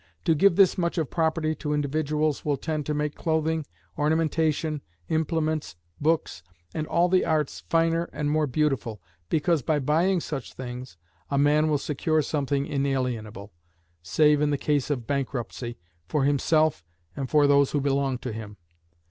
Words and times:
To 0.25 0.33
give 0.33 0.55
this 0.55 0.79
much 0.79 0.97
of 0.97 1.11
property 1.11 1.53
to 1.53 1.75
individuals 1.75 2.43
will 2.43 2.57
tend 2.57 2.87
to 2.87 2.93
make 2.95 3.13
clothing, 3.13 3.67
ornamentation, 3.99 4.81
implements, 5.09 5.75
books, 5.99 6.41
and 6.73 6.87
all 6.87 7.07
the 7.07 7.23
arts 7.23 7.59
finer 7.69 8.09
and 8.11 8.31
more 8.31 8.47
beautiful, 8.47 8.99
because 9.29 9.61
by 9.61 9.77
buying 9.77 10.19
such 10.19 10.53
things 10.53 10.97
a 11.29 11.37
man 11.37 11.69
will 11.69 11.77
secure 11.77 12.23
something 12.23 12.65
inalienable 12.65 13.53
save 14.01 14.41
in 14.41 14.49
the 14.49 14.57
case 14.57 14.89
of 14.89 15.05
bankruptcy 15.05 15.77
for 16.07 16.23
himself 16.23 16.83
and 17.15 17.29
for 17.29 17.45
those 17.45 17.69
who 17.69 17.79
belong 17.79 18.17
to 18.17 18.33
him. 18.33 18.57